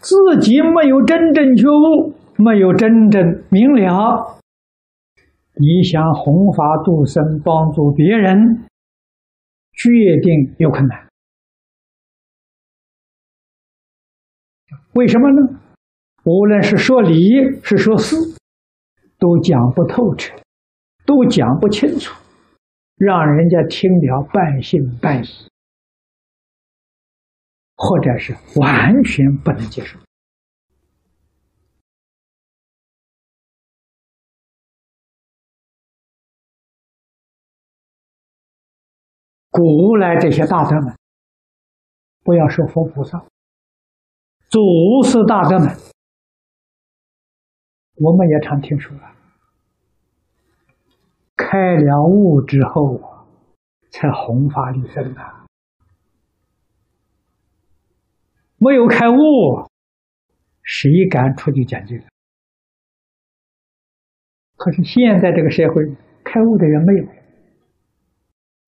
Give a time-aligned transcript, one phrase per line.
[0.00, 4.38] 自己没有真正觉悟，没有真正明了，
[5.54, 8.64] 你想弘法度生、帮助别人，
[9.72, 9.90] 决
[10.22, 11.08] 定有困难。
[14.94, 15.60] 为什么呢？
[16.24, 18.16] 无论是说理，是说事，
[19.18, 20.34] 都讲不透彻，
[21.04, 22.14] 都讲不清楚，
[22.96, 25.28] 让人家听了半信半疑，
[27.80, 29.96] 或者是完全不能接受。
[39.50, 40.96] 古来这些大德们，
[42.24, 43.24] 不要说佛菩萨。
[44.50, 44.60] 祖
[45.04, 45.68] 师大德们，
[47.94, 49.14] 我们也常听说啊，
[51.36, 53.26] 开了悟之后啊
[53.90, 55.37] 才弘法利生的，
[58.58, 59.14] 没有开悟，
[60.62, 62.00] 谁敢出去讲经？
[64.56, 65.84] 可是现在这个社会，
[66.24, 67.04] 开悟的人没有。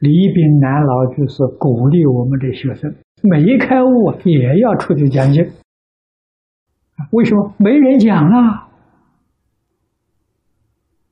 [0.00, 5.42] 李炳南老居士鼓励我们的学生，没开悟也要出去讲经。
[7.12, 8.68] 为什么没人讲啊？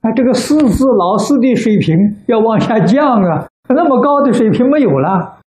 [0.01, 3.49] 啊，这个师资老师的水平要往下降啊！
[3.69, 5.41] 那么高的水平没有了，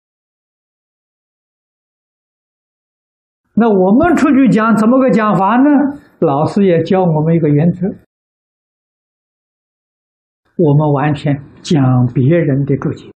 [3.59, 5.99] 那我们出去讲怎么个讲法呢？
[6.19, 7.87] 老师也教我们一个原则：
[10.57, 13.11] 我们完全讲别人的注解，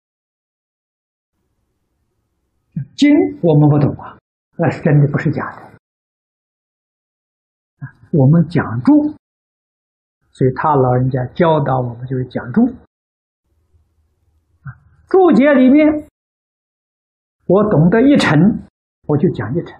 [2.96, 3.10] 经
[3.42, 4.16] 我们不懂啊，
[4.56, 5.62] 那是真的，不是假的。
[8.12, 9.16] 我们讲注，
[10.30, 12.64] 所以他老人家教导我们就是讲注。
[15.08, 16.06] 注解里面，
[17.46, 18.38] 我懂得一成，
[19.08, 19.76] 我就讲一成；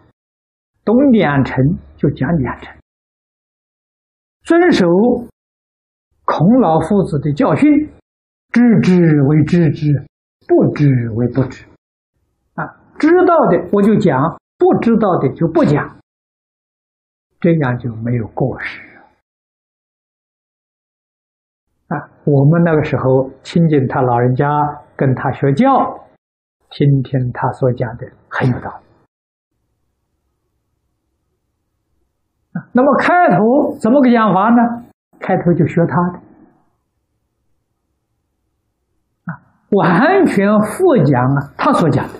[0.89, 1.63] 懂两成，
[1.99, 2.75] 就讲两成。
[4.41, 4.87] 遵守
[6.25, 7.69] 孔老夫子的教训，
[8.51, 10.03] 知之为知之，
[10.47, 11.67] 不知为不知。
[12.55, 12.65] 啊，
[12.99, 15.99] 知道的我就讲，不知道的就不讲。
[17.39, 18.81] 这样就没有过失
[21.89, 22.09] 啊！
[22.25, 24.49] 我们那个时候亲近他老人家，
[24.97, 25.69] 跟他学教，
[26.71, 28.88] 听听他所讲的很有道理。
[32.73, 34.85] 那么开头怎么个讲法呢？
[35.21, 36.19] 开头就学他的
[39.25, 39.35] 啊，
[39.71, 42.15] 完全复讲啊他所讲的。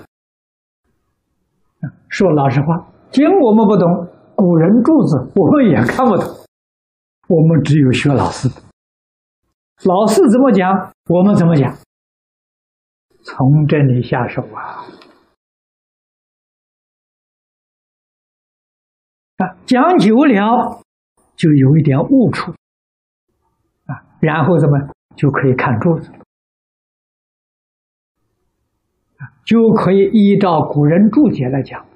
[2.09, 4.09] 说老实话，经我们不懂。
[4.35, 6.25] 古人柱子我们也看不懂，
[7.29, 8.49] 我们只有学老师。
[9.85, 11.73] 老师怎么讲，我们怎么讲。
[13.23, 14.83] 从这里下手啊！
[19.39, 20.83] 啊，讲久了
[21.37, 22.53] 就有一点悟处
[23.87, 26.13] 啊，然后怎么就可以看柱子
[29.19, 31.87] 啊，就可以依照古人注解来讲。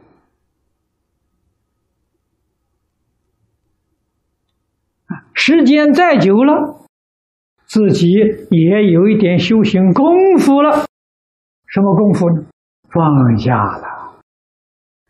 [5.34, 6.86] 时间再久了，
[7.64, 8.12] 自己
[8.50, 10.86] 也有一点修行功夫了。
[11.66, 12.47] 什么功夫呢？
[12.88, 14.20] 放下了，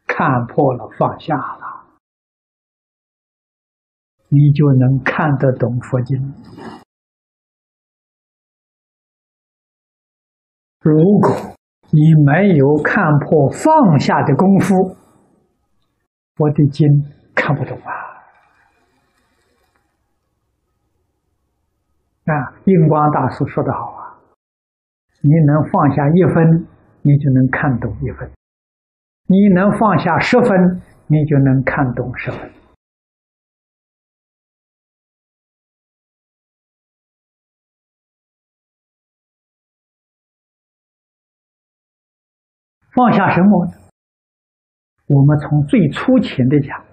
[0.06, 1.71] 看破了，放下了，
[4.34, 6.18] 你就能看得懂佛经。
[10.80, 11.54] 如果
[11.90, 14.96] 你没有看破放下的功夫，
[16.38, 16.88] 我的经
[17.34, 17.92] 看不懂啊。
[22.24, 24.16] 啊，印光大师说的好啊，
[25.20, 26.66] 你能放下一分，
[27.02, 28.26] 你就能看懂一分；
[29.26, 32.50] 你能放下十分，你就能看懂十分。
[42.94, 43.66] 放下什么？
[45.06, 46.84] 我们从最粗浅的讲，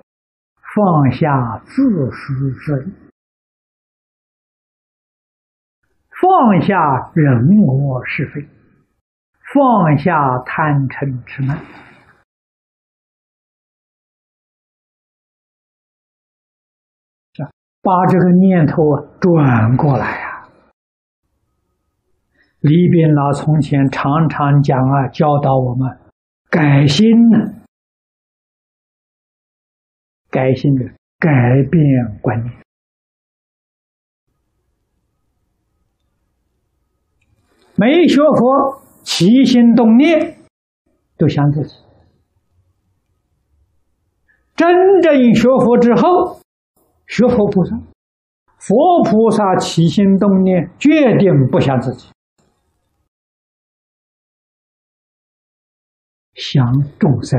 [0.75, 2.93] 放下自私自利。
[6.21, 8.47] 放下人我是非，
[9.53, 11.57] 放下贪嗔痴慢，
[17.81, 20.28] 把这个念头啊转过来呀。
[22.61, 25.97] 李炳老从前常常讲啊，教导我们
[26.49, 27.37] 改心呢，
[30.29, 30.83] 改心的
[31.17, 31.29] 改
[31.71, 32.53] 变观念。
[37.75, 40.35] 没学佛，起心动念
[41.17, 41.75] 都想自己，
[44.57, 46.41] 真正学佛之后，
[47.07, 47.77] 学佛菩萨，
[48.57, 52.11] 佛菩萨起心动念，决定不想自己，
[56.39, 56.65] 想
[56.97, 57.37] 众生，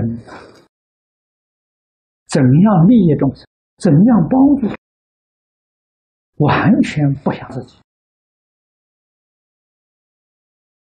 [2.28, 3.46] 怎样利益众生，
[3.78, 4.68] 怎样帮助，
[6.44, 7.78] 完全不想自己。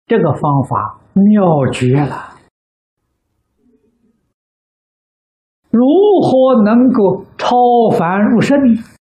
[0.07, 2.33] 这个方法妙绝了。
[5.69, 5.85] 如
[6.23, 7.55] 何能够超
[7.95, 8.57] 凡入圣？《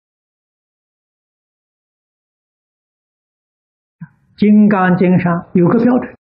[4.37, 6.16] 金刚经》上有个标准，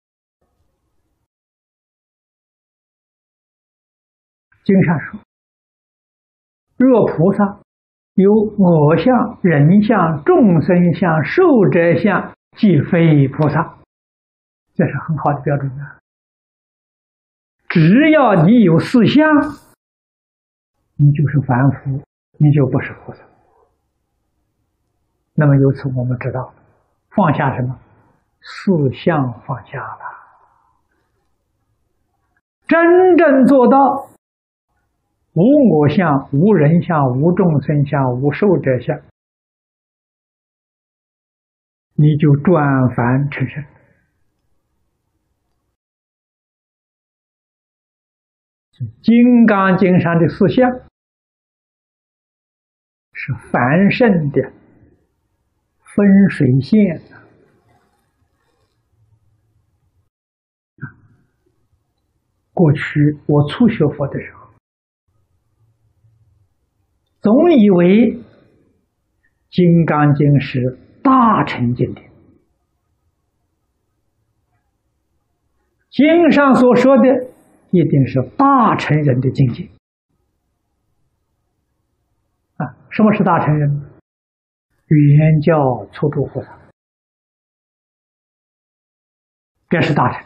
[4.70, 5.20] 经上说：
[6.78, 7.60] 若菩萨
[8.14, 13.80] 有我相、人相、众生相、寿者相，即非菩萨。
[14.76, 15.98] 这是很好的标准啊！
[17.68, 19.26] 只要你有四相。
[20.98, 22.04] 你就是凡夫，
[22.38, 23.24] 你就不是菩萨。
[25.34, 26.54] 那么由此我们知道，
[27.10, 27.80] 放下什么？
[28.40, 30.00] 四相放下了，
[32.68, 34.08] 真正做到
[35.40, 39.00] 无我相、无人相、无众生相、无寿者相，
[41.96, 43.64] 你就转凡成圣。
[49.02, 50.70] 《金刚经》上的四相。
[53.22, 54.42] 是繁盛的
[55.84, 57.02] 分水线
[62.54, 64.39] 过去我初学佛的时候，
[67.22, 68.14] 总以为
[69.50, 72.10] 《金刚经》是大乘经典，
[75.90, 77.04] 经上所说的
[77.72, 79.70] 一定是大乘人的境界。
[82.58, 83.90] 啊什么是大乘人？
[84.88, 86.58] 原教初住菩萨，
[89.70, 90.26] 这是大乘。